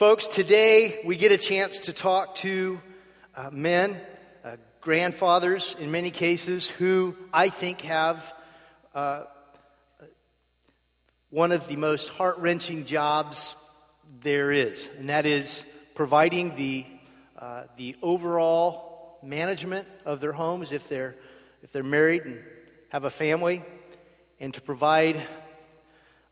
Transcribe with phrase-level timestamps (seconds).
[0.00, 2.80] Folks, today we get a chance to talk to
[3.34, 4.00] uh, men,
[4.42, 8.24] uh, grandfathers in many cases, who I think have
[8.94, 9.24] uh,
[11.28, 13.54] one of the most heart wrenching jobs
[14.22, 15.62] there is, and that is
[15.94, 16.86] providing the,
[17.38, 21.14] uh, the overall management of their homes if they're,
[21.62, 22.40] if they're married and
[22.88, 23.62] have a family,
[24.40, 25.20] and to provide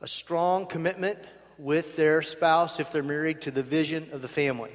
[0.00, 1.18] a strong commitment
[1.58, 4.70] with their spouse if they're married to the vision of the family.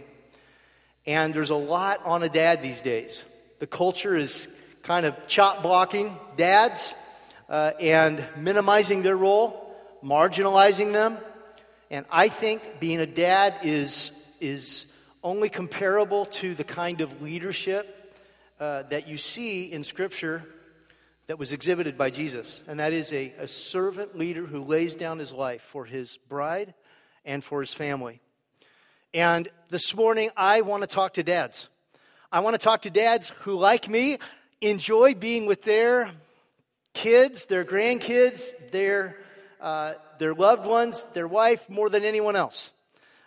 [1.05, 3.23] And there's a lot on a dad these days.
[3.59, 4.47] The culture is
[4.83, 6.93] kind of chop blocking dads
[7.49, 11.17] uh, and minimizing their role, marginalizing them.
[11.89, 14.11] And I think being a dad is,
[14.41, 14.85] is
[15.23, 18.15] only comparable to the kind of leadership
[18.59, 20.43] uh, that you see in Scripture
[21.27, 25.19] that was exhibited by Jesus, and that is a, a servant leader who lays down
[25.19, 26.73] his life for his bride
[27.23, 28.19] and for his family.
[29.13, 31.69] And this morning, I want to talk to dads.
[32.31, 34.17] I want to talk to dads who, like me,
[34.59, 36.11] enjoy being with their
[36.93, 39.17] kids, their grandkids, their,
[39.61, 42.71] uh, their loved ones, their wife more than anyone else.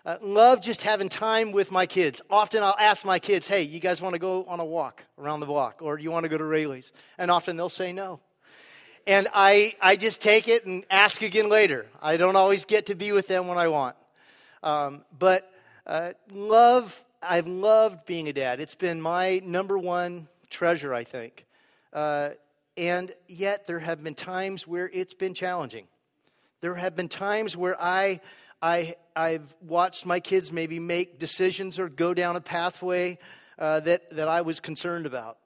[0.06, 2.22] Uh, love just having time with my kids.
[2.30, 5.40] Often I'll ask my kids, hey, you guys want to go on a walk around
[5.40, 5.82] the block?
[5.82, 6.92] Or you want to go to Raley's?
[7.18, 8.20] And often they'll say no.
[9.08, 11.86] And I, I just take it and ask again later.
[12.00, 13.96] I don't always get to be with them when I want.
[14.62, 15.50] Um, but
[15.88, 18.60] uh, love, I've loved being a dad.
[18.60, 21.44] It's been my number one treasure, I think.
[21.92, 22.30] Uh,
[22.76, 25.88] and yet there have been times where it's been challenging.
[26.60, 28.20] There have been times where I
[28.62, 33.18] I, I've watched my kids maybe make decisions or go down a pathway
[33.58, 35.38] uh, that, that I was concerned about.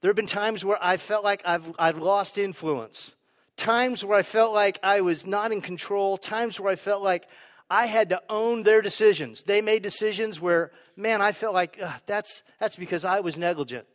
[0.00, 3.14] There have been times where I felt like I've, I've lost influence,
[3.56, 7.26] times where I felt like I was not in control, times where I felt like
[7.68, 9.42] I had to own their decisions.
[9.44, 13.86] They made decisions where, man, I felt like that's, that's because I was negligent.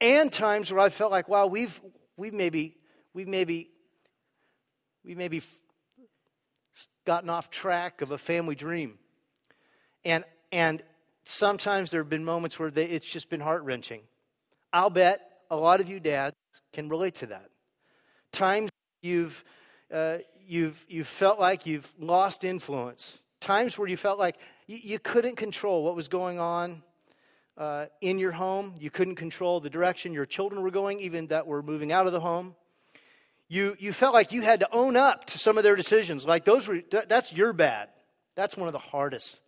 [0.00, 1.80] And times where I felt like, wow, we've,
[2.16, 2.76] we've maybe,
[3.14, 3.70] we've maybe,
[5.04, 5.42] we maybe
[7.04, 8.98] gotten off track of a family dream.
[10.04, 10.82] And, and
[11.24, 14.02] sometimes there have been moments where they, it's just been heart wrenching.
[14.72, 16.36] I'll bet a lot of you dads
[16.72, 17.50] can relate to that.
[18.32, 18.70] Times
[19.02, 19.44] you've,
[19.92, 23.22] uh, you've, you've felt like you've lost influence.
[23.40, 26.82] Times where you felt like you, you couldn't control what was going on
[27.56, 28.74] uh, in your home.
[28.78, 32.12] You couldn't control the direction your children were going, even that were moving out of
[32.12, 32.54] the home
[33.50, 36.24] you, you felt like you had to own up to some of their decisions.
[36.24, 37.88] Like those were, that's your bad.
[38.36, 39.40] That's one of the hardest.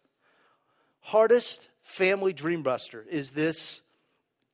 [1.01, 3.81] Hardest family dream buster is this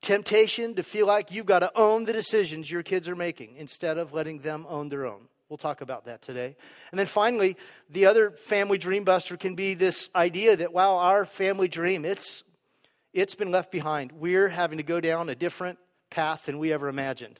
[0.03, 3.97] temptation to feel like you've got to own the decisions your kids are making instead
[3.97, 5.21] of letting them own their own.
[5.49, 6.55] We'll talk about that today.
[6.91, 7.57] And then finally,
[7.89, 12.43] the other family dream buster can be this idea that, wow, our family dream, it's,
[13.13, 14.11] it's been left behind.
[14.11, 15.79] We're having to go down a different
[16.11, 17.39] path than we ever imagined.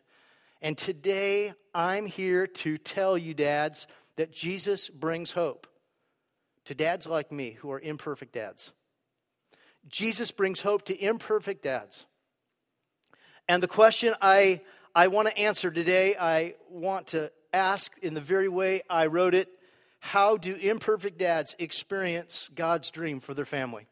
[0.61, 3.87] And today, I'm here to tell you, dads,
[4.17, 5.67] that Jesus brings hope
[6.65, 8.71] to dads like me who are imperfect dads.
[9.87, 12.05] Jesus brings hope to imperfect dads.
[13.47, 14.61] And the question I,
[14.93, 19.33] I want to answer today, I want to ask in the very way I wrote
[19.33, 19.47] it
[19.99, 23.87] how do imperfect dads experience God's dream for their family?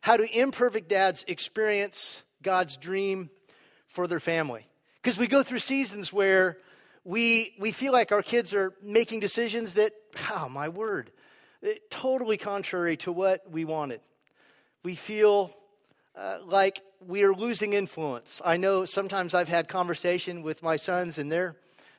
[0.00, 3.30] How do imperfect dads experience God's dream
[3.86, 4.66] for their family?
[5.02, 6.58] Because we go through seasons where
[7.04, 9.92] we, we feel like our kids are making decisions that,
[10.30, 11.10] oh, my word,
[11.90, 14.00] totally contrary to what we wanted.
[14.84, 15.50] We feel
[16.16, 18.40] uh, like we are losing influence.
[18.44, 21.56] I know sometimes I've had conversation with my sons and they're,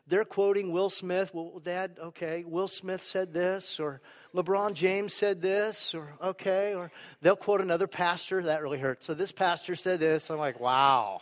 [0.08, 1.31] they're quoting Will Smith.
[1.34, 4.00] Well, Dad, okay, Will Smith said this, or
[4.34, 6.91] LeBron James said this, or okay, or
[7.22, 8.44] they'll quote another pastor.
[8.44, 9.06] That really hurts.
[9.06, 10.30] So this pastor said this.
[10.30, 11.22] I'm like, wow,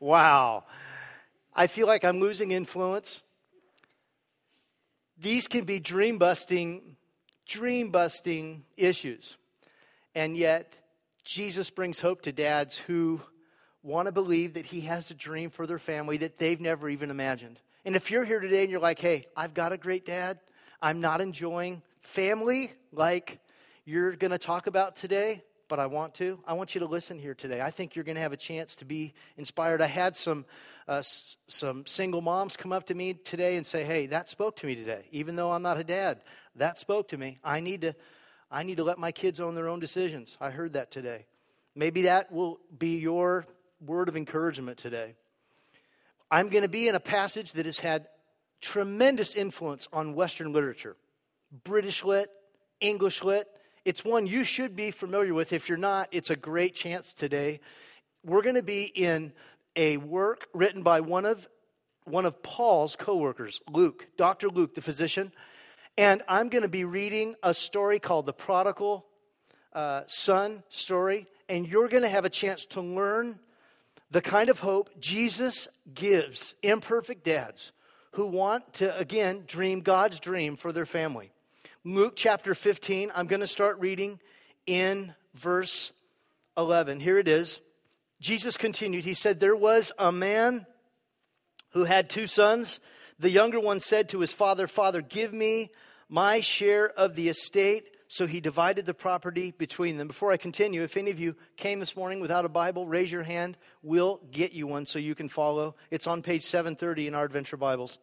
[0.00, 0.64] wow.
[1.54, 3.22] I feel like I'm losing influence.
[5.18, 6.96] These can be dream busting,
[7.46, 9.36] dream busting issues.
[10.14, 10.74] And yet,
[11.24, 13.20] Jesus brings hope to dads who
[13.82, 17.10] want to believe that He has a dream for their family that they've never even
[17.10, 17.58] imagined.
[17.84, 20.38] And if you're here today and you're like, hey, I've got a great dad,
[20.82, 23.38] I'm not enjoying family like
[23.84, 26.38] you're going to talk about today, but I want to.
[26.46, 27.60] I want you to listen here today.
[27.62, 29.80] I think you're going to have a chance to be inspired.
[29.80, 30.44] I had some
[30.88, 31.02] uh,
[31.46, 34.74] some single moms come up to me today and say, "Hey, that spoke to me
[34.74, 35.06] today.
[35.12, 36.20] Even though I'm not a dad,
[36.56, 37.38] that spoke to me.
[37.42, 37.94] I need to
[38.50, 41.26] I need to let my kids own their own decisions." I heard that today.
[41.76, 43.46] Maybe that will be your
[43.80, 45.14] word of encouragement today.
[46.32, 48.08] I'm going to be in a passage that has had
[48.60, 50.96] tremendous influence on Western literature.
[51.64, 52.28] British lit,
[52.80, 53.48] English lit,
[53.84, 55.52] it's one you should be familiar with.
[55.52, 57.60] If you're not, it's a great chance today.
[58.24, 59.32] We're going to be in
[59.76, 61.48] a work written by one of
[62.04, 64.48] one of Paul's co-workers, Luke, Dr.
[64.48, 65.32] Luke, the physician.
[65.96, 69.06] And I'm going to be reading a story called the prodigal
[69.72, 71.26] uh, son story.
[71.48, 73.38] And you're going to have a chance to learn
[74.10, 77.72] the kind of hope Jesus gives imperfect dads
[78.12, 81.30] who want to, again, dream God's dream for their family.
[81.84, 84.20] Luke chapter 15, I'm going to start reading
[84.66, 85.92] in verse
[86.58, 87.00] 11.
[87.00, 87.58] Here it is.
[88.20, 89.06] Jesus continued.
[89.06, 90.66] He said, There was a man
[91.70, 92.80] who had two sons.
[93.18, 95.70] The younger one said to his father, Father, give me
[96.10, 97.84] my share of the estate.
[98.08, 100.08] So he divided the property between them.
[100.08, 103.22] Before I continue, if any of you came this morning without a Bible, raise your
[103.22, 103.56] hand.
[103.82, 105.76] We'll get you one so you can follow.
[105.90, 107.96] It's on page 730 in our Adventure Bibles.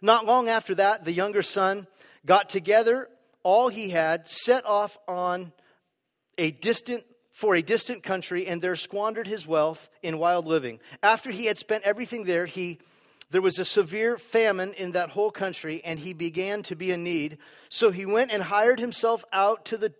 [0.00, 1.86] Not long after that, the younger son
[2.24, 3.10] got together
[3.42, 5.52] all he had, set off on
[6.36, 10.80] a distant for a distant country and there squandered his wealth in wild living.
[11.02, 12.80] After he had spent everything there, he
[13.30, 17.04] there was a severe famine in that whole country, and he began to be in
[17.04, 17.38] need.
[17.68, 19.92] So he went and hired himself out to the,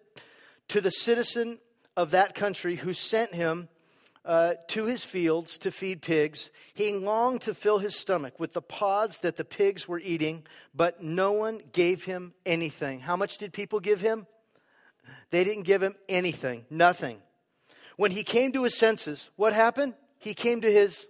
[0.68, 1.58] to the citizen
[1.94, 3.68] of that country who sent him
[4.24, 6.50] uh, to his fields to feed pigs.
[6.74, 10.44] He longed to fill his stomach with the pods that the pigs were eating,
[10.74, 13.00] but no one gave him anything.
[13.00, 14.26] How much did people give him?
[15.30, 17.18] They didn't give him anything, nothing.
[17.96, 19.94] When he came to his senses, what happened?
[20.18, 21.06] He came to his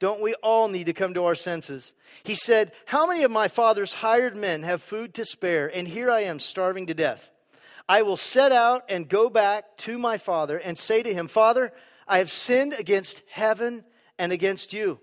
[0.00, 1.92] don't we all need to come to our senses?
[2.24, 6.10] He said, How many of my father's hired men have food to spare, and here
[6.10, 7.30] I am starving to death?
[7.86, 11.72] I will set out and go back to my father and say to him, Father,
[12.10, 13.84] I have sinned against heaven
[14.18, 14.98] and against you.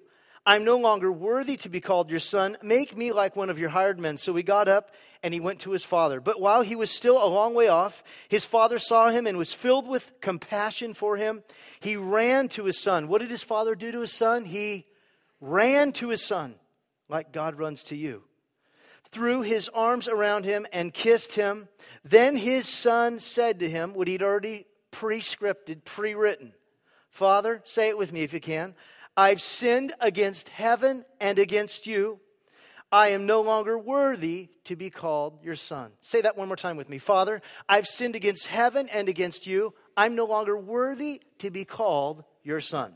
[0.46, 2.58] I'm no longer worthy to be called your son.
[2.62, 4.18] Make me like one of your hired men.
[4.18, 4.92] So he got up
[5.24, 6.20] and he went to his father.
[6.20, 9.54] But while he was still a long way off, his father saw him and was
[9.54, 11.44] filled with compassion for him.
[11.80, 13.08] He ran to his son.
[13.08, 14.44] What did his father do to his son?
[14.44, 14.86] He
[15.40, 16.56] ran to his son
[17.08, 18.24] like God runs to you,
[19.12, 21.70] threw his arms around him and kissed him.
[22.04, 26.52] Then his son said to him what he'd already pre scripted, pre written
[27.18, 28.76] Father, say it with me if you can.
[29.18, 32.20] I've sinned against heaven and against you.
[32.92, 35.94] I am no longer worthy to be called your son.
[36.02, 37.00] Say that one more time with me.
[37.00, 39.74] Father, I've sinned against heaven and against you.
[39.98, 42.94] I'm no longer worthy to be called your son.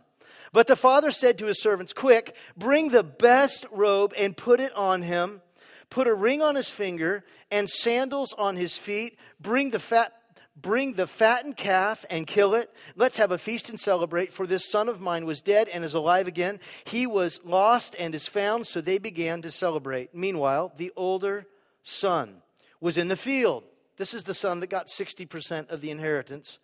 [0.54, 4.76] But the father said to his servants, Quick, bring the best robe and put it
[4.76, 5.42] on him.
[5.90, 9.18] Put a ring on his finger and sandals on his feet.
[9.40, 10.14] Bring the fat
[10.56, 12.70] Bring the fattened calf and kill it.
[12.96, 15.94] Let's have a feast and celebrate, for this son of mine was dead and is
[15.94, 16.60] alive again.
[16.84, 20.14] He was lost and is found, so they began to celebrate.
[20.14, 21.48] Meanwhile, the older
[21.84, 22.42] son
[22.82, 23.64] was in the field.
[23.98, 26.60] This is the son that got 60% of the inheritance.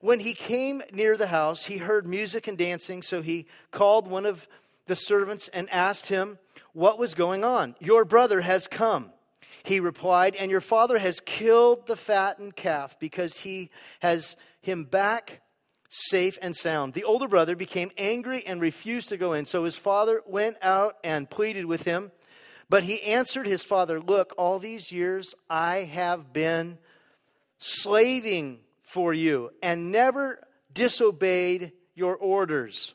[0.00, 4.26] When he came near the house, he heard music and dancing, so he called one
[4.26, 4.46] of
[4.86, 6.38] the servants and asked him
[6.72, 7.76] what was going on.
[7.80, 9.10] Your brother has come.
[9.62, 13.70] He replied, And your father has killed the fattened calf because he
[14.00, 15.40] has him back
[15.88, 16.94] safe and sound.
[16.94, 19.44] The older brother became angry and refused to go in.
[19.44, 22.10] So his father went out and pleaded with him.
[22.68, 26.78] But he answered his father, Look, all these years I have been
[27.58, 30.40] slaving for you and never
[30.72, 32.94] disobeyed your orders.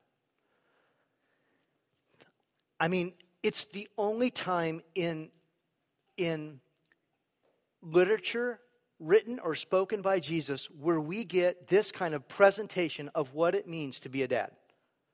[2.81, 5.29] I mean, it's the only time in,
[6.17, 6.59] in
[7.83, 8.59] literature,
[8.99, 13.67] written or spoken by Jesus, where we get this kind of presentation of what it
[13.67, 14.49] means to be a dad.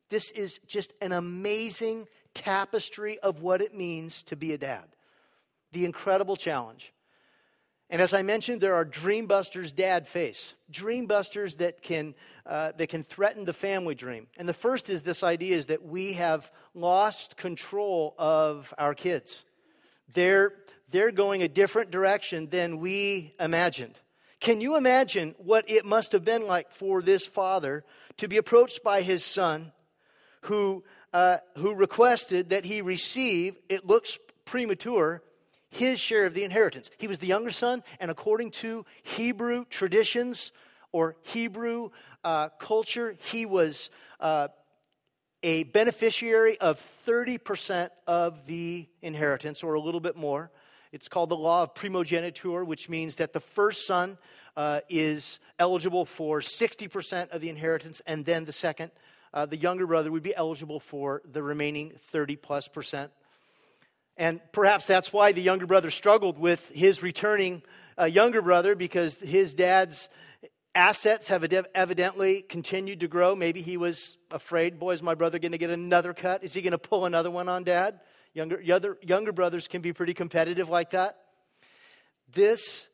[0.09, 4.86] This is just an amazing tapestry of what it means to be a dad.
[5.74, 6.93] The incredible challenge.
[7.89, 12.15] And as I mentioned, there are dream busters dad face, dream busters that can,
[12.46, 14.27] uh, that can threaten the family dream.
[14.36, 19.46] And the first is this idea is that we have lost control of our kids.
[20.13, 20.53] They're,
[20.89, 23.96] they're going a different direction than we imagined.
[24.41, 27.86] Can you imagine what it must have been like for this father
[28.17, 29.72] to be approached by his son
[30.41, 35.22] who, uh, who requested that he receive, it looks premature,
[35.69, 36.89] his share of the inheritance.
[36.97, 40.51] He was the younger son, and according to Hebrew traditions
[40.91, 41.89] or Hebrew
[42.24, 44.47] uh, culture, he was uh,
[45.43, 50.51] a beneficiary of 30% of the inheritance, or a little bit more.
[50.91, 54.17] It's called the law of primogeniture, which means that the first son
[54.55, 58.91] uh, is eligible for 60% of the inheritance, and then the second,
[59.33, 63.12] uh, the younger brother, would be eligible for the remaining 30 plus percent.
[64.17, 67.62] And perhaps that's why the younger brother struggled with his returning
[68.00, 70.09] uh, younger brother because his dad's
[70.74, 71.43] assets have
[71.74, 73.36] evidently continued to grow.
[73.36, 76.43] Maybe he was afraid, boy, is my brother going to get another cut?
[76.43, 78.00] Is he going to pull another one on dad?
[78.33, 81.17] Younger, younger, younger brothers can be pretty competitive like that.
[82.33, 82.88] This,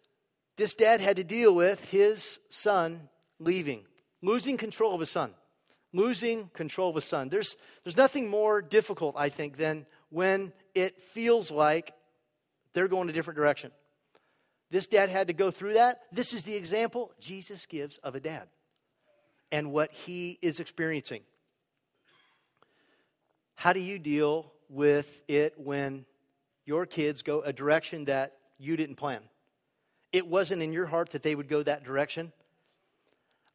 [0.57, 3.83] this dad had to deal with his son leaving,
[4.21, 5.33] losing control of his son.
[5.95, 7.29] Losing control of his son.
[7.29, 11.93] There's, there's nothing more difficult, I think, than when it feels like
[12.73, 13.71] they're going a different direction.
[14.71, 16.01] This dad had to go through that.
[16.11, 18.47] This is the example Jesus gives of a dad
[19.51, 21.21] and what he is experiencing.
[23.55, 26.05] How do you deal with it when
[26.65, 29.21] your kids go a direction that you didn't plan?
[30.11, 32.33] It wasn't in your heart that they would go that direction.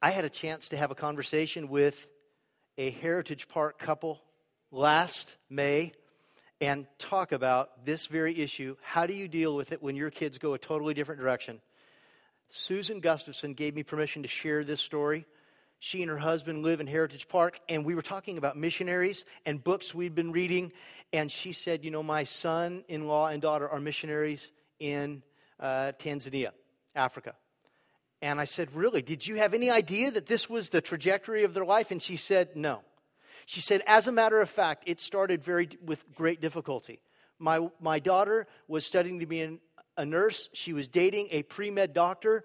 [0.00, 1.96] I had a chance to have a conversation with
[2.76, 4.20] a Heritage Park couple
[4.70, 5.92] last May
[6.60, 8.76] and talk about this very issue.
[8.82, 11.60] How do you deal with it when your kids go a totally different direction?
[12.50, 15.26] Susan Gustafson gave me permission to share this story.
[15.80, 19.62] She and her husband live in Heritage Park, and we were talking about missionaries and
[19.62, 20.72] books we'd been reading.
[21.12, 24.48] And she said, You know, my son in law and daughter are missionaries
[24.80, 25.22] in
[25.60, 26.50] uh, Tanzania,
[26.96, 27.34] Africa.
[28.20, 29.02] And I said, Really?
[29.02, 31.92] Did you have any idea that this was the trajectory of their life?
[31.92, 32.80] And she said, No.
[33.48, 37.00] She said, as a matter of fact, it started very with great difficulty.
[37.38, 39.58] My, my daughter was studying to be an,
[39.96, 40.50] a nurse.
[40.52, 42.44] She was dating a pre med doctor,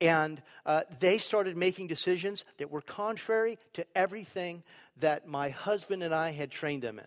[0.00, 4.62] and uh, they started making decisions that were contrary to everything
[4.98, 7.06] that my husband and I had trained them in.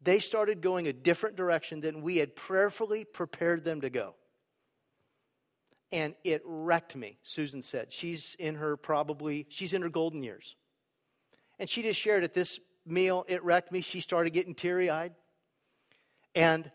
[0.00, 4.14] They started going a different direction than we had prayerfully prepared them to go.
[5.90, 7.92] And it wrecked me, Susan said.
[7.92, 10.54] She's in her probably, she's in her golden years.
[11.58, 13.80] And she just shared at this meal, it wrecked me.
[13.80, 15.14] She started getting teary eyed.
[16.34, 16.70] And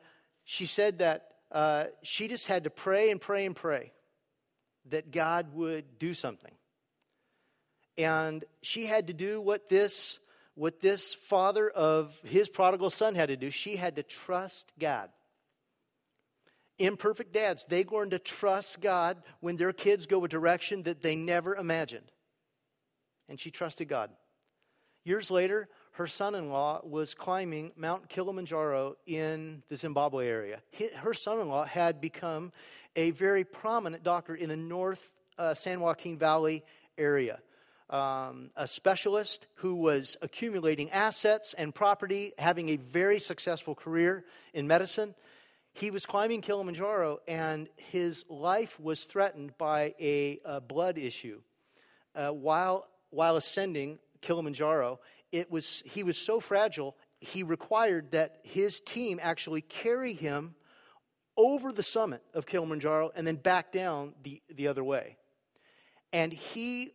[0.45, 3.91] she said that uh, she just had to pray and pray and pray
[4.89, 6.51] that God would do something.
[7.97, 10.19] And she had to do what this,
[10.55, 13.51] what this father of his prodigal son had to do.
[13.51, 15.09] She had to trust God.
[16.77, 21.17] Imperfect dads, they learn to trust God when their kids go a direction that they
[21.17, 22.09] never imagined.
[23.27, 24.11] And she trusted God.
[25.09, 30.61] Years later, her son in law was climbing Mount Kilimanjaro in the Zimbabwe area.
[30.97, 32.51] Her son in law had become
[32.95, 35.01] a very prominent doctor in the North
[35.39, 36.63] uh, San Joaquin Valley
[36.95, 37.39] area.
[37.89, 44.67] Um, a specialist who was accumulating assets and property, having a very successful career in
[44.67, 45.15] medicine.
[45.73, 51.41] He was climbing Kilimanjaro, and his life was threatened by a, a blood issue.
[52.13, 54.99] Uh, while, while ascending Kilimanjaro,
[55.31, 60.55] it was, he was so fragile, he required that his team actually carry him
[61.37, 65.17] over the summit of Kilimanjaro and then back down the, the other way.
[66.11, 66.91] And he,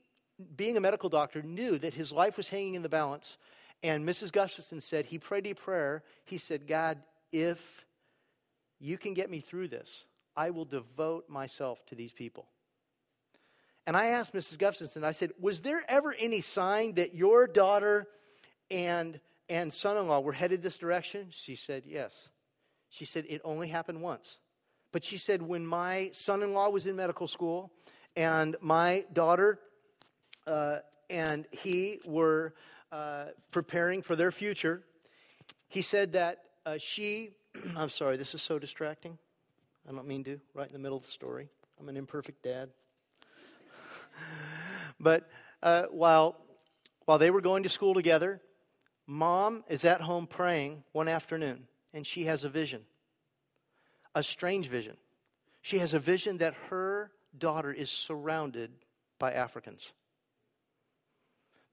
[0.56, 3.38] being a medical doctor, knew that his life was hanging in the balance.
[3.82, 4.32] And Mrs.
[4.32, 6.02] Gustafson said, he prayed a prayer.
[6.24, 6.98] He said, God,
[7.32, 7.60] if
[8.80, 10.04] you can get me through this,
[10.36, 12.46] I will devote myself to these people.
[13.86, 14.58] And I asked Mrs.
[14.58, 18.06] Gustafson, I said, Was there ever any sign that your daughter
[18.70, 21.26] and, and son in law were headed this direction?
[21.30, 22.28] She said, Yes.
[22.88, 24.38] She said, It only happened once.
[24.92, 27.72] But she said, When my son in law was in medical school
[28.16, 29.58] and my daughter
[30.46, 30.78] uh,
[31.10, 32.54] and he were
[32.90, 34.82] uh, preparing for their future,
[35.68, 37.30] he said that uh, she,
[37.76, 39.18] I'm sorry, this is so distracting.
[39.86, 41.50] I don't mean to, right in the middle of the story.
[41.78, 42.70] I'm an imperfect dad.
[45.00, 45.28] But
[45.62, 46.36] uh, while,
[47.04, 48.40] while they were going to school together,
[49.06, 52.82] mom is at home praying one afternoon, and she has a vision,
[54.14, 54.96] a strange vision.
[55.62, 58.70] She has a vision that her daughter is surrounded
[59.18, 59.92] by Africans.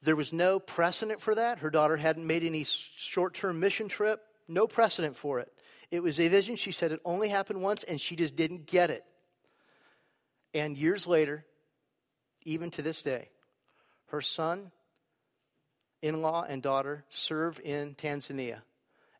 [0.03, 1.59] There was no precedent for that.
[1.59, 5.51] Her daughter hadn't made any short term mission trip, no precedent for it.
[5.91, 6.55] It was a vision.
[6.55, 9.03] She said it only happened once, and she just didn't get it.
[10.53, 11.45] And years later,
[12.43, 13.29] even to this day.
[14.07, 14.71] Her son,
[16.01, 18.61] in law, and daughter serve in Tanzania.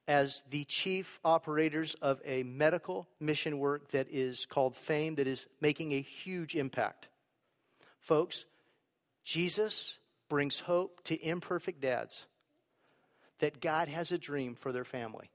[0.08, 5.46] as the chief operators of a medical mission work that is called FAME, that is
[5.62, 7.08] making a huge impact.
[8.02, 8.46] Folks,
[9.24, 9.98] Jesus
[10.28, 12.26] brings hope to imperfect dads
[13.40, 15.30] that God has a dream for their family.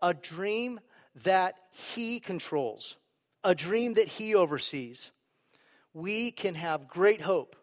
[0.00, 0.80] A dream
[1.24, 1.54] that
[1.94, 2.96] He controls,
[3.44, 5.10] a dream that He oversees.
[5.94, 7.56] We can have great hope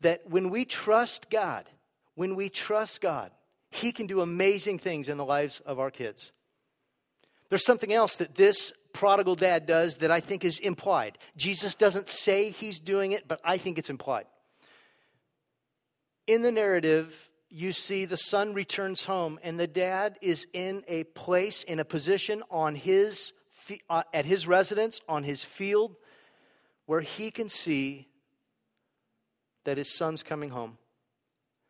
[0.00, 1.68] that when we trust God,
[2.14, 3.30] when we trust God,
[3.70, 6.30] He can do amazing things in the lives of our kids.
[7.48, 11.18] There's something else that this prodigal dad does that I think is implied.
[11.36, 14.26] Jesus doesn't say he's doing it, but I think it's implied.
[16.26, 21.04] In the narrative, you see the son returns home, and the dad is in a
[21.04, 23.32] place, in a position on his,
[23.90, 25.96] uh, at his residence, on his field,
[26.86, 28.08] where he can see
[29.64, 30.78] that his son's coming home.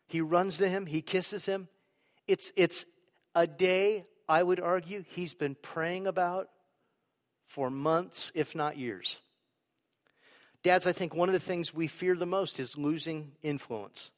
[0.06, 1.68] He runs to him, he kisses him.
[2.26, 2.84] It's, it's
[3.34, 6.48] a day, I would argue, he's been praying about
[7.46, 9.18] for months, if not years.
[10.62, 14.10] Dads, I think one of the things we fear the most is losing influence,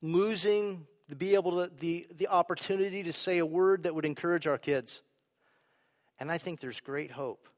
[0.00, 4.46] losing the be able to the, the opportunity to say a word that would encourage
[4.46, 5.02] our kids.
[6.20, 7.48] And I think there's great hope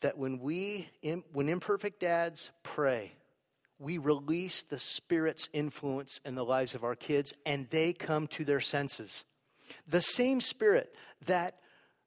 [0.00, 0.88] that when we
[1.32, 3.12] when imperfect dads pray
[3.78, 8.44] we release the Spirit's influence in the lives of our kids and they come to
[8.44, 9.24] their senses.
[9.86, 10.92] The same Spirit
[11.26, 11.58] that,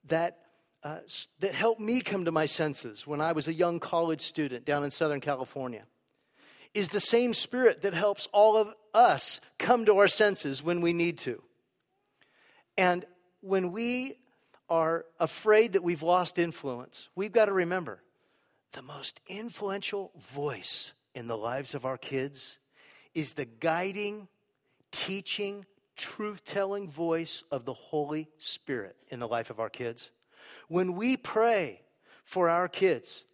[0.07, 0.39] that,
[0.83, 1.00] uh,
[1.39, 4.83] that helped me come to my senses when I was a young college student down
[4.83, 5.83] in Southern California
[6.74, 10.93] is the same Spirit that helps all of us come to our senses when we
[10.93, 11.41] need to.
[12.77, 13.05] And
[13.41, 14.17] when we
[14.72, 18.01] are afraid that we've lost influence, we've got to remember
[18.72, 22.58] the most influential voice in the lives of our kids
[23.13, 24.30] is the guiding,
[24.94, 25.66] teaching,
[25.98, 30.10] truth telling voice of the Holy Spirit in the life of our kids.
[30.70, 31.82] When we pray
[32.24, 33.25] for our kids,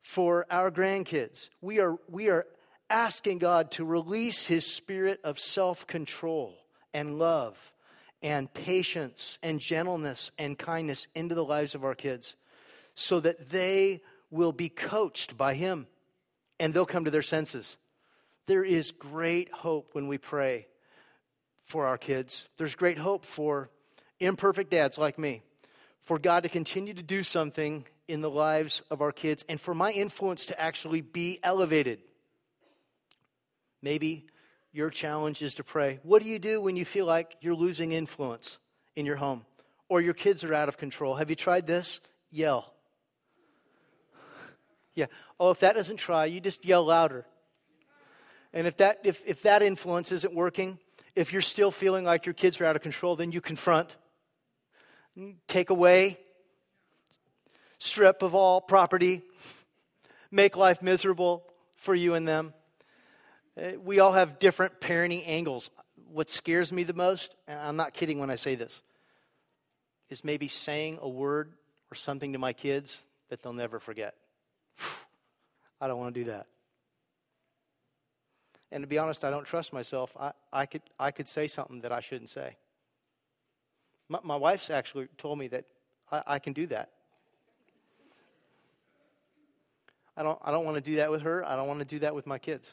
[0.00, 2.46] for our grandkids, we are, we are
[2.88, 6.56] asking God to release His spirit of self control
[6.94, 7.74] and love
[8.22, 12.34] and patience and gentleness and kindness into the lives of our kids
[12.94, 14.00] so that they
[14.30, 15.86] will be coached by Him
[16.58, 17.76] and they'll come to their senses.
[18.46, 20.66] There is great hope when we pray
[21.64, 22.48] for our kids.
[22.56, 23.70] There's great hope for
[24.20, 25.42] imperfect dads like me,
[26.02, 29.74] for God to continue to do something in the lives of our kids, and for
[29.74, 31.98] my influence to actually be elevated.
[33.82, 34.26] Maybe
[34.76, 35.98] your challenge is to pray.
[36.02, 38.58] What do you do when you feel like you're losing influence
[38.94, 39.46] in your home
[39.88, 41.14] or your kids are out of control?
[41.14, 42.00] Have you tried this?
[42.30, 42.72] Yell.
[44.94, 45.06] Yeah.
[45.38, 47.26] Oh, if that doesn't try, you just yell louder.
[48.54, 50.78] And if that, if, if that influence isn't working,
[51.14, 53.94] if you're still feeling like your kids are out of control, then you confront,
[55.48, 56.18] take away,
[57.78, 59.20] strip of all property,
[60.30, 62.54] make life miserable for you and them.
[63.60, 65.70] Uh, we all have different parenting angles.
[66.12, 68.82] What scares me the most, and I'm not kidding when I say this,
[70.10, 71.52] is maybe saying a word
[71.90, 74.14] or something to my kids that they'll never forget.
[75.80, 76.46] I don't want to do that.
[78.72, 80.12] And to be honest, I don't trust myself.
[80.18, 82.56] I, I, could, I could say something that I shouldn't say.
[84.08, 85.64] My, my wife's actually told me that
[86.10, 86.90] I, I can do that.
[90.16, 91.44] I don't, I don't want to do that with her.
[91.44, 92.72] I don't want to do that with my kids.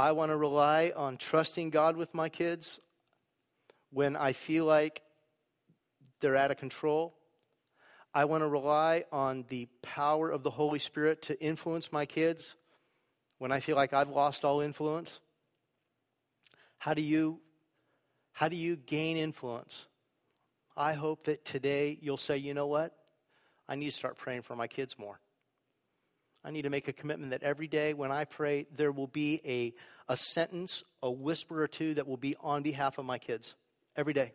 [0.00, 2.80] I want to rely on trusting God with my kids
[3.90, 5.02] when I feel like
[6.20, 7.14] they're out of control
[8.12, 12.56] I want to rely on the power of the Holy Spirit to influence my kids
[13.38, 15.20] when I feel like I've lost all influence.
[16.78, 17.40] How do you
[18.32, 19.86] how do you gain influence?
[20.76, 22.96] I hope that today you'll say, "You know what?
[23.68, 25.20] I need to start praying for my kids more."
[26.44, 29.40] I need to make a commitment that every day when I pray, there will be
[29.44, 29.74] a,
[30.10, 33.54] a sentence, a whisper or two that will be on behalf of my kids.
[33.96, 34.32] Every day.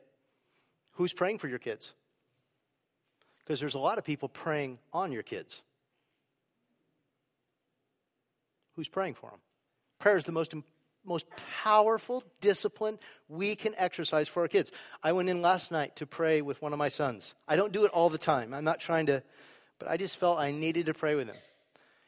[0.94, 1.94] Who's praying for your kids?
[3.40, 5.62] Because there's a lot of people praying on your kids.
[8.76, 9.40] Who's praying for them?
[10.00, 10.54] Prayer is the most,
[11.06, 11.26] most
[11.64, 14.72] powerful discipline we can exercise for our kids.
[15.02, 17.34] I went in last night to pray with one of my sons.
[17.48, 18.54] I don't do it all the time.
[18.54, 19.24] I'm not trying to,
[19.80, 21.38] but I just felt I needed to pray with him.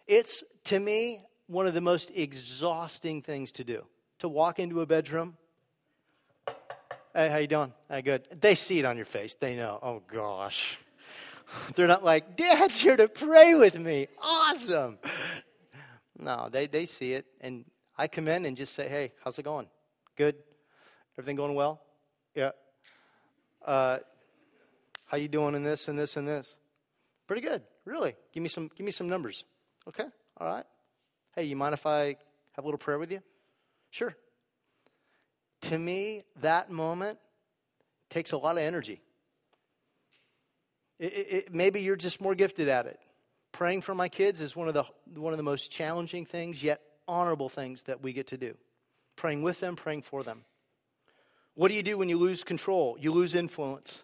[0.08, 3.84] It's, to me, one of the most exhausting things to do.
[4.20, 5.38] To walk into a bedroom.
[7.14, 7.74] Hey, how you doing?
[7.90, 8.28] Hey, good.
[8.40, 9.36] They see it on your face.
[9.40, 9.80] They know.
[9.82, 10.78] Oh, gosh.
[11.76, 14.08] They're not like, Dad's here to pray with me.
[14.22, 14.98] Awesome.
[16.18, 17.26] No, they, they see it.
[17.42, 17.66] And
[17.98, 19.68] I come in and just say, Hey, how's it going?
[20.16, 20.36] Good?
[21.18, 21.82] Everything going well?
[22.36, 22.52] Yeah.
[23.66, 23.98] Uh,
[25.06, 26.56] how you doing in this and this and this?
[27.28, 28.16] Pretty good, really.
[28.34, 28.70] Give me some.
[28.76, 29.44] Give me some numbers.
[29.88, 30.06] Okay.
[30.40, 30.66] All right.
[31.36, 32.18] Hey, you mind if I
[32.54, 33.22] have a little prayer with you?
[33.90, 34.14] Sure.
[35.62, 37.20] To me, that moment
[38.10, 39.02] takes a lot of energy.
[41.00, 43.00] It, it, it, maybe you're just more gifted at it.
[43.52, 44.84] Praying for my kids is one of the
[45.16, 48.56] one of the most challenging things, yet honorable things that we get to do.
[49.16, 50.44] Praying with them, praying for them.
[51.56, 52.98] What do you do when you lose control?
[53.00, 54.04] You lose influence.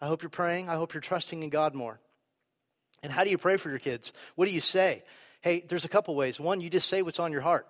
[0.00, 0.68] I hope you're praying.
[0.68, 2.00] I hope you're trusting in God more.
[3.02, 4.12] And how do you pray for your kids?
[4.36, 5.02] What do you say?
[5.40, 6.38] Hey, there's a couple ways.
[6.38, 7.66] One, you just say what's on your heart.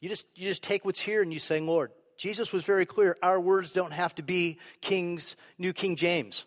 [0.00, 3.16] You just you just take what's here and you say, Lord, Jesus was very clear.
[3.22, 6.44] Our words don't have to be King's New King James.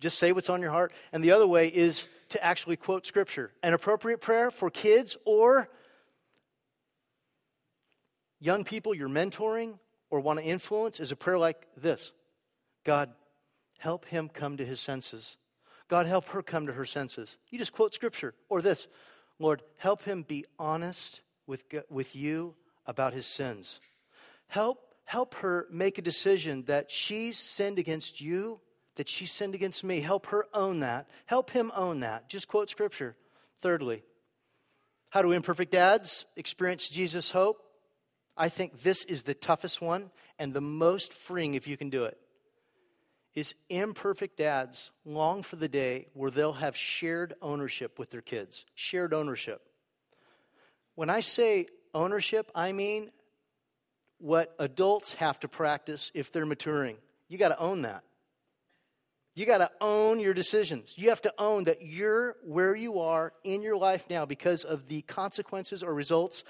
[0.00, 0.92] Just say what's on your heart.
[1.12, 3.52] And the other way is to actually quote scripture.
[3.62, 5.68] An appropriate prayer for kids or
[8.40, 9.78] young people you're mentoring
[10.10, 12.12] or want to influence is a prayer like this
[12.84, 13.10] God,
[13.78, 15.36] help him come to his senses.
[15.88, 17.38] God, help her come to her senses.
[17.50, 18.34] You just quote scripture.
[18.48, 18.86] Or this
[19.38, 22.54] Lord, help him be honest with, with you
[22.86, 23.80] about his sins.
[24.48, 28.60] Help, help her make a decision that she's sinned against you,
[28.96, 30.00] that she sinned against me.
[30.00, 31.08] Help her own that.
[31.26, 32.28] Help him own that.
[32.28, 33.16] Just quote scripture.
[33.62, 34.02] Thirdly,
[35.10, 37.62] how do imperfect dads experience Jesus' hope?
[38.36, 42.04] I think this is the toughest one and the most freeing if you can do
[42.04, 42.18] it.
[43.34, 48.64] Is imperfect dads long for the day where they'll have shared ownership with their kids.
[48.74, 49.60] Shared ownership.
[50.96, 53.10] When I say ownership, I mean
[54.18, 56.96] what adults have to practice if they're maturing.
[57.28, 58.02] You got to own that.
[59.34, 60.94] You got to own your decisions.
[60.96, 64.88] You have to own that you're where you are in your life now because of
[64.88, 66.42] the consequences or results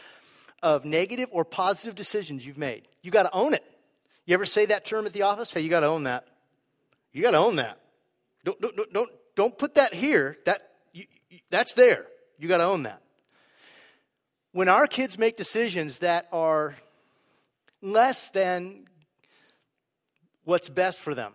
[0.63, 2.89] of negative or positive decisions you've made.
[3.03, 3.65] You got to own it.
[4.25, 5.53] You ever say that term at the office?
[5.53, 6.27] Hey, you got to own that.
[7.13, 7.79] You got to own that.
[8.45, 10.37] Don't, don't, don't, don't put that here.
[10.47, 11.05] That, you,
[11.51, 12.07] that's there.
[12.39, 13.03] You got to own that.
[14.53, 16.75] When our kids make decisions that are
[17.83, 18.87] less than
[20.45, 21.33] what's best for them,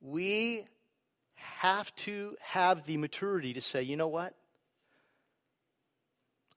[0.00, 0.66] we
[1.34, 4.34] have to have the maturity to say, you know what?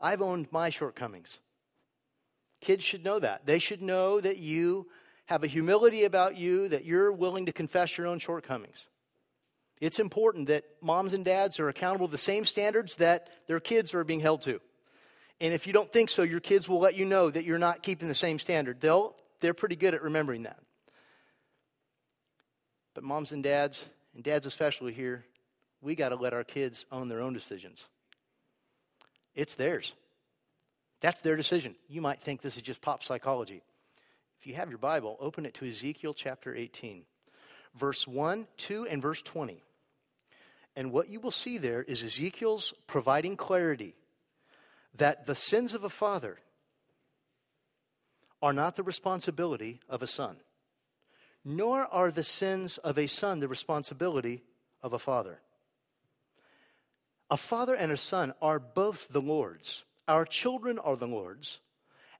[0.02, 1.40] I've owned my shortcomings.
[2.62, 3.46] Kids should know that.
[3.46, 4.88] They should know that you
[5.28, 8.88] have a humility about you, that you're willing to confess your own shortcomings.
[9.80, 13.94] It's important that moms and dads are accountable to the same standards that their kids
[13.94, 14.60] are being held to.
[15.40, 17.84] And if you don't think so, your kids will let you know that you're not
[17.84, 18.82] keeping the same standard.
[18.82, 20.60] They'll, they're pretty good at remembering that.
[22.96, 23.86] But moms and dads,
[24.16, 25.26] and dads especially here,
[25.82, 27.84] we got to let our kids own their own decisions.
[29.36, 29.94] It's theirs.
[31.02, 31.76] That's their decision.
[31.88, 33.62] You might think this is just pop psychology.
[34.40, 37.04] If you have your Bible, open it to Ezekiel chapter 18,
[37.76, 39.64] verse 1, 2, and verse 20.
[40.76, 43.96] And what you will see there is Ezekiel's providing clarity
[44.96, 46.38] that the sins of a father
[48.42, 50.38] are not the responsibility of a son,
[51.44, 54.44] nor are the sins of a son the responsibility
[54.84, 55.40] of a father.
[57.32, 59.84] A father and a son are both the Lord's.
[60.08, 61.60] Our children are the Lord's,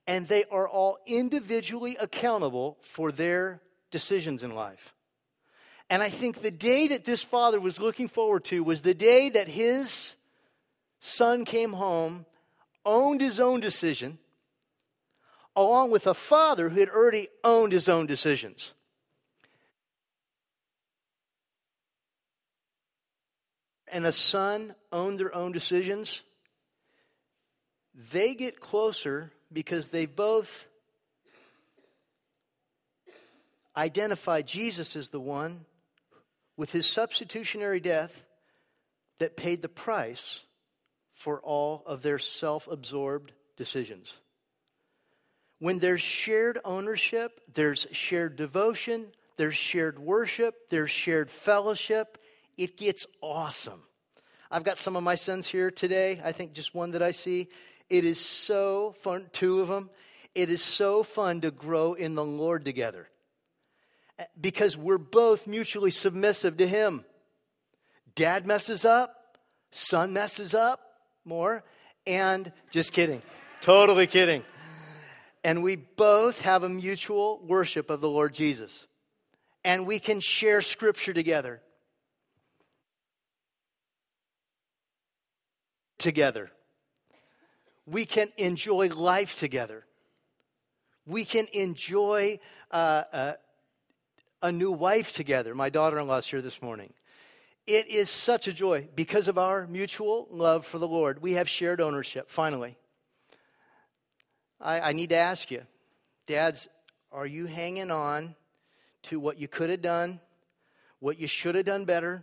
[0.08, 4.94] and they are all individually accountable for their decisions in life.
[5.90, 9.28] And I think the day that this father was looking forward to was the day
[9.28, 10.14] that his
[10.98, 12.24] son came home,
[12.86, 14.18] owned his own decision,
[15.54, 18.72] along with a father who had already owned his own decisions.
[23.90, 26.20] and a son own their own decisions,
[28.12, 30.66] they get closer because they both
[33.76, 35.64] identify Jesus as the one
[36.56, 38.24] with his substitutionary death
[39.18, 40.40] that paid the price
[41.12, 44.18] for all of their self absorbed decisions.
[45.60, 49.06] When there's shared ownership, there's shared devotion,
[49.36, 52.18] there's shared worship, there's shared fellowship,
[52.56, 53.82] it gets awesome.
[54.50, 56.20] I've got some of my sons here today.
[56.24, 57.48] I think just one that I see.
[57.90, 59.90] It is so fun, two of them.
[60.34, 63.08] It is so fun to grow in the Lord together
[64.18, 67.04] eh, because we're both mutually submissive to Him.
[68.14, 69.38] Dad messes up,
[69.70, 70.80] son messes up
[71.24, 71.64] more,
[72.06, 73.22] and just kidding.
[73.60, 74.42] Totally kidding.
[75.42, 78.86] And we both have a mutual worship of the Lord Jesus.
[79.64, 81.62] And we can share scripture together.
[85.98, 86.50] together.
[87.90, 89.84] We can enjoy life together.
[91.06, 92.38] We can enjoy
[92.70, 93.32] uh, uh,
[94.42, 95.54] a new wife together.
[95.54, 96.92] My daughter in law's here this morning.
[97.66, 101.22] It is such a joy because of our mutual love for the Lord.
[101.22, 102.76] We have shared ownership, finally.
[104.60, 105.62] I, I need to ask you,
[106.26, 106.68] dads,
[107.10, 108.34] are you hanging on
[109.04, 110.20] to what you could have done,
[111.00, 112.22] what you should have done better,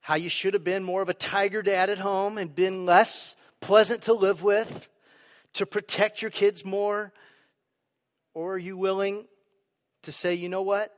[0.00, 3.36] how you should have been more of a tiger dad at home and been less
[3.64, 4.88] pleasant to live with,
[5.54, 7.14] to protect your kids more?
[8.34, 9.24] Or are you willing
[10.02, 10.94] to say, you know what?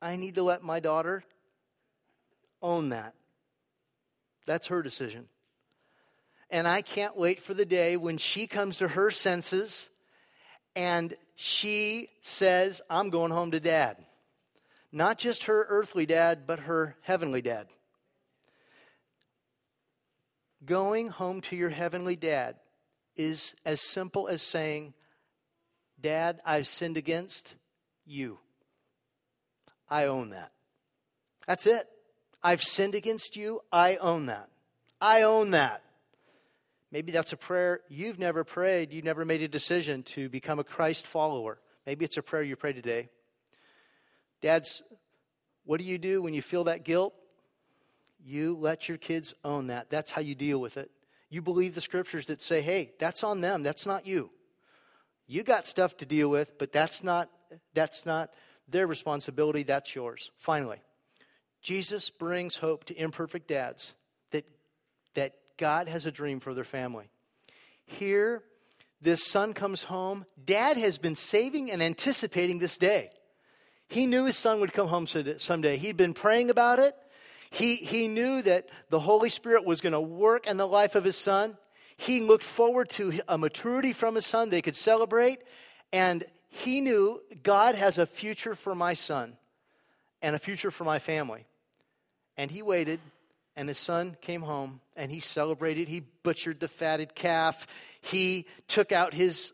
[0.00, 1.24] I need to let my daughter
[2.62, 3.14] own that.
[4.46, 5.26] That's her decision.
[6.48, 9.88] And I can't wait for the day when she comes to her senses
[10.76, 13.96] and she says, I'm going home to dad.
[14.92, 17.66] Not just her earthly dad, but her heavenly dad.
[20.64, 22.56] Going home to your heavenly dad
[23.16, 24.94] is as simple as saying,
[26.00, 27.54] Dad, I've sinned against
[28.06, 28.38] you.
[29.88, 30.52] I own that.
[31.46, 31.86] That's it.
[32.42, 33.60] I've sinned against you.
[33.70, 34.48] I own that.
[35.00, 35.82] I own that.
[36.92, 38.92] Maybe that's a prayer you've never prayed.
[38.92, 41.58] You've never made a decision to become a Christ follower.
[41.86, 43.08] Maybe it's a prayer you pray today.
[44.42, 44.82] Dads,
[45.64, 47.14] what do you do when you feel that guilt?
[48.24, 49.90] You let your kids own that.
[49.90, 50.90] That's how you deal with it.
[51.30, 54.30] You believe the scriptures that say, hey, that's on them, that's not you.
[55.26, 57.30] You got stuff to deal with, but that's not
[57.74, 58.30] that's not
[58.68, 60.30] their responsibility, that's yours.
[60.36, 60.78] Finally,
[61.62, 63.92] Jesus brings hope to imperfect dads
[64.32, 64.44] that
[65.14, 67.10] that God has a dream for their family.
[67.84, 68.42] Here,
[69.00, 70.26] this son comes home.
[70.44, 73.10] Dad has been saving and anticipating this day.
[73.88, 75.76] He knew his son would come home someday.
[75.76, 76.94] He'd been praying about it.
[77.50, 81.04] He, he knew that the Holy Spirit was going to work in the life of
[81.04, 81.56] his son.
[81.96, 85.40] He looked forward to a maturity from his son they could celebrate.
[85.92, 89.36] And he knew God has a future for my son
[90.22, 91.46] and a future for my family.
[92.36, 93.00] And he waited
[93.56, 95.88] and his son came home and he celebrated.
[95.88, 97.66] He butchered the fatted calf.
[98.00, 99.52] He took out his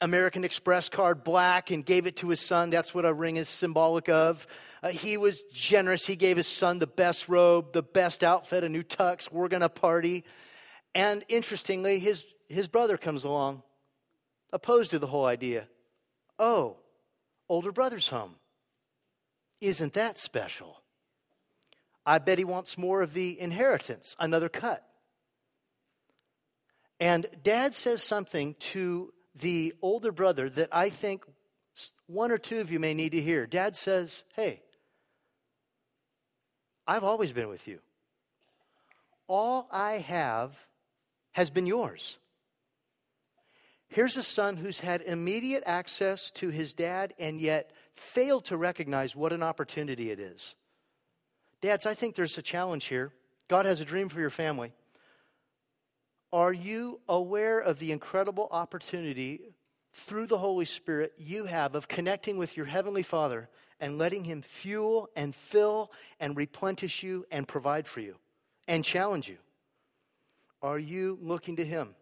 [0.00, 2.70] American Express card black and gave it to his son.
[2.70, 4.46] That's what a ring is symbolic of.
[4.82, 6.06] Uh, he was generous.
[6.06, 9.30] He gave his son the best robe, the best outfit, a new tux.
[9.30, 10.24] We're going to party.
[10.94, 13.62] And interestingly, his, his brother comes along,
[14.52, 15.68] opposed to the whole idea.
[16.38, 16.76] Oh,
[17.48, 18.36] older brother's home.
[19.60, 20.82] Isn't that special?
[22.06, 24.84] I bet he wants more of the inheritance, another cut.
[27.00, 31.24] And dad says something to the older brother that I think
[32.06, 33.46] one or two of you may need to hear.
[33.46, 34.62] Dad says, Hey,
[36.88, 37.80] I've always been with you.
[39.28, 40.56] All I have
[41.32, 42.16] has been yours.
[43.88, 49.14] Here's a son who's had immediate access to his dad and yet failed to recognize
[49.14, 50.54] what an opportunity it is.
[51.60, 53.12] Dads, I think there's a challenge here.
[53.48, 54.72] God has a dream for your family.
[56.32, 59.40] Are you aware of the incredible opportunity
[59.92, 63.48] through the Holy Spirit you have of connecting with your Heavenly Father
[63.80, 68.16] and letting Him fuel and fill and replenish you and provide for you
[68.66, 69.38] and challenge you?
[70.62, 71.94] Are you looking to Him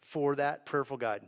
[0.00, 1.22] for that prayerful guide?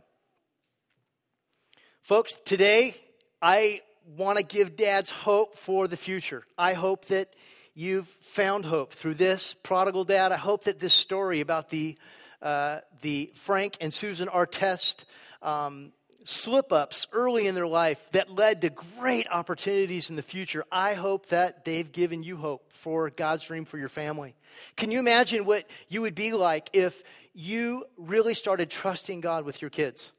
[2.01, 2.95] Folks, today
[3.41, 3.81] I
[4.17, 6.43] want to give dads hope for the future.
[6.57, 7.33] I hope that
[7.73, 10.31] you've found hope through this prodigal dad.
[10.31, 11.97] I hope that this story about the,
[12.41, 15.05] uh, the Frank and Susan Artest
[15.41, 15.91] um,
[16.23, 20.93] slip ups early in their life that led to great opportunities in the future, I
[20.93, 24.35] hope that they've given you hope for God's dream for your family.
[24.75, 27.03] Can you imagine what you would be like if
[27.33, 30.11] you really started trusting God with your kids?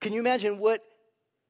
[0.00, 0.84] Can you imagine what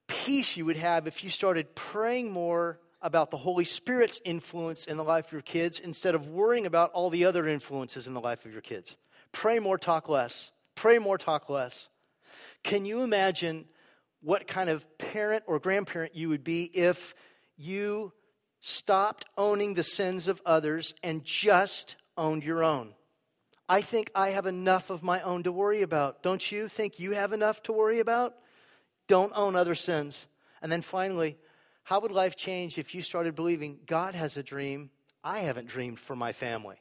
[0.08, 4.96] peace you would have if you started praying more about the Holy Spirit's influence in
[4.96, 8.20] the life of your kids instead of worrying about all the other influences in the
[8.20, 8.96] life of your kids.
[9.32, 10.52] Pray more, talk less.
[10.74, 11.88] Pray more, talk less.
[12.62, 13.66] Can you imagine
[14.20, 17.14] what kind of parent or grandparent you would be if
[17.56, 18.12] you
[18.60, 22.94] stopped owning the sins of others and just owned your own?
[23.68, 26.22] I think I have enough of my own to worry about.
[26.22, 28.34] Don't you think you have enough to worry about?
[29.08, 30.26] Don't own other sins.
[30.60, 31.38] And then finally,
[31.82, 34.90] how would life change if you started believing God has a dream
[35.24, 36.76] I haven't dreamed for my family?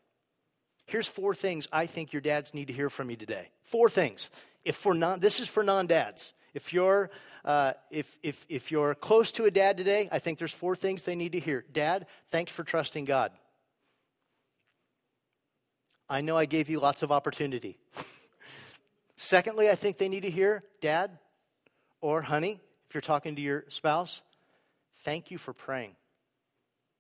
[0.86, 3.50] Here's four things I think your dads need to hear from you today.
[3.64, 4.30] Four things.
[4.64, 6.34] If for non, this is for non-dads.
[6.54, 7.10] If you're
[7.44, 11.04] uh, if if if you're close to a dad today, I think there's four things
[11.04, 11.66] they need to hear.
[11.72, 13.32] Dad, thanks for trusting God.
[16.10, 17.78] I know I gave you lots of opportunity.
[19.16, 21.18] Secondly, I think they need to hear, Dad
[22.02, 24.22] or honey, if you're talking to your spouse,
[25.06, 25.96] thank you for praying.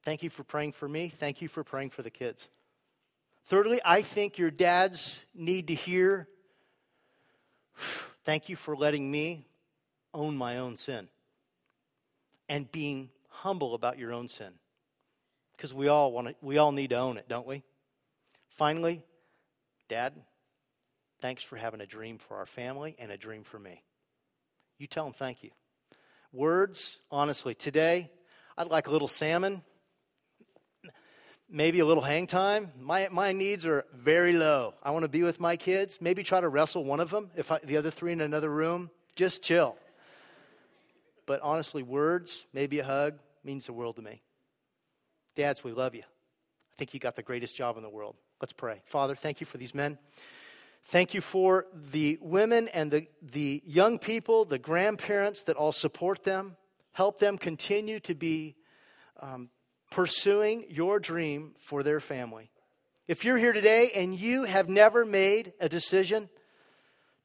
[0.04, 1.10] Thank you for praying for me.
[1.10, 2.48] Thank you for praying for the kids.
[3.48, 6.28] Thirdly, I think your dads need to hear,
[8.26, 9.46] thank you for letting me
[10.14, 11.08] own my own sin
[12.50, 14.54] and being humble about your own sin.
[15.56, 17.64] Because we all want to, we all need to own it, don't we?
[18.50, 19.04] Finally,
[19.88, 20.14] Dad,
[21.22, 23.84] thanks for having a dream for our family and a dream for me.
[24.78, 25.52] You tell them thank you.
[26.34, 28.10] Words, honestly, today,
[28.58, 29.64] I'd like a little salmon,
[31.52, 32.72] maybe a little hang time.
[32.80, 34.74] My, my needs are very low.
[34.82, 36.00] I want to be with my kids.
[36.00, 37.30] Maybe try to wrestle one of them.
[37.36, 39.76] If I, the other three in another room, just chill.
[41.26, 44.22] But honestly, words, maybe a hug, means the world to me.
[45.36, 46.02] Dads, we love you.
[46.02, 48.16] I think you got the greatest job in the world.
[48.42, 48.82] Let's pray.
[48.86, 49.98] Father, thank you for these men.
[50.86, 56.24] Thank you for the women and the, the young people, the grandparents that all support
[56.24, 56.56] them.
[56.94, 58.56] Help them continue to be
[59.20, 59.50] um,
[59.92, 62.50] pursuing your dream for their family.
[63.08, 66.30] If you're here today and you have never made a decision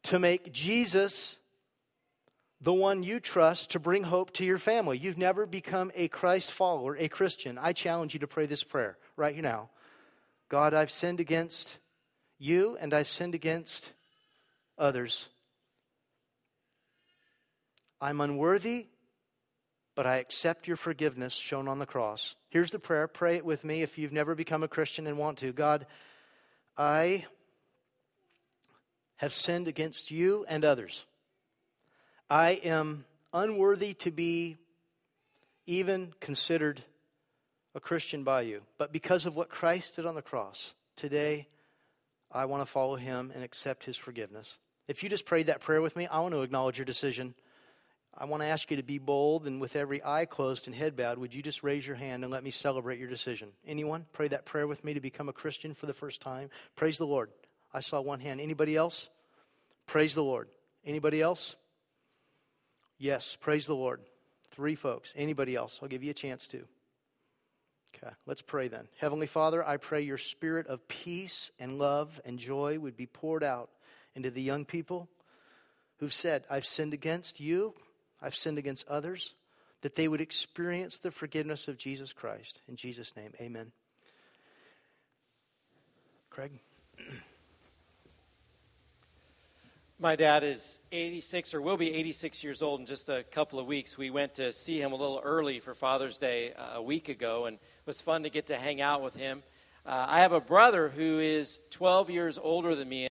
[0.04, 1.38] to make Jesus
[2.60, 4.98] the one you trust to bring hope to your family.
[4.98, 7.58] You've never become a Christ follower, a Christian.
[7.58, 9.70] I challenge you to pray this prayer right here now.
[10.48, 11.78] God, I've sinned against
[12.38, 13.92] you and I've sinned against
[14.78, 15.26] others.
[18.00, 18.86] I'm unworthy,
[19.96, 22.36] but I accept your forgiveness shown on the cross.
[22.50, 23.08] Here's the prayer.
[23.08, 25.52] Pray it with me if you've never become a Christian and want to.
[25.52, 25.86] God,
[26.76, 27.24] I
[29.16, 31.04] have sinned against you and others.
[32.28, 34.58] I am unworthy to be
[35.66, 36.82] even considered
[37.74, 38.60] a Christian by you.
[38.76, 41.48] But because of what Christ did on the cross, today
[42.30, 44.58] I want to follow him and accept his forgiveness.
[44.88, 47.34] If you just prayed that prayer with me, I want to acknowledge your decision.
[48.18, 50.96] I want to ask you to be bold and with every eye closed and head
[50.96, 53.48] bowed, would you just raise your hand and let me celebrate your decision?
[53.66, 56.48] Anyone pray that prayer with me to become a Christian for the first time?
[56.76, 57.30] Praise the Lord.
[57.74, 58.40] I saw one hand.
[58.40, 59.08] Anybody else?
[59.86, 60.48] Praise the Lord.
[60.84, 61.56] Anybody else?
[62.98, 64.00] Yes, praise the Lord.
[64.52, 65.12] Three folks.
[65.14, 65.78] Anybody else?
[65.82, 66.64] I'll give you a chance to.
[67.94, 68.88] Okay, let's pray then.
[68.98, 73.44] Heavenly Father, I pray your spirit of peace and love and joy would be poured
[73.44, 73.70] out
[74.14, 75.08] into the young people
[75.98, 77.74] who've said, I've sinned against you,
[78.26, 79.34] I've sinned against others,
[79.82, 82.60] that they would experience the forgiveness of Jesus Christ.
[82.66, 83.70] In Jesus' name, amen.
[86.28, 86.50] Craig?
[90.00, 93.66] My dad is 86 or will be 86 years old in just a couple of
[93.66, 93.96] weeks.
[93.96, 97.44] We went to see him a little early for Father's Day uh, a week ago,
[97.44, 99.44] and it was fun to get to hang out with him.
[99.86, 103.04] Uh, I have a brother who is 12 years older than me.